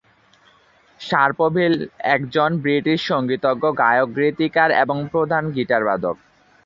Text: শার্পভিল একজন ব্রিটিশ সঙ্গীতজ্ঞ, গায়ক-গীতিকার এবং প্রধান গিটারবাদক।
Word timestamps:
শার্পভিল 0.99 1.73
একজন 2.13 2.49
ব্রিটিশ 2.63 2.99
সঙ্গীতজ্ঞ, 3.07 3.63
গায়ক-গীতিকার 3.81 4.69
এবং 4.83 4.97
প্রধান 5.11 5.43
গিটারবাদক। 5.55 6.15